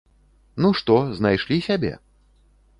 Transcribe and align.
Ну 0.65 0.71
што, 0.79 0.95
знайшлі 1.19 1.61
сябе? 1.69 1.93